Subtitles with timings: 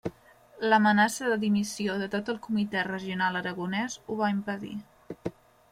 [0.71, 4.75] L'amenaça de dimissió de tot el comitè regional aragonès ho va impedir.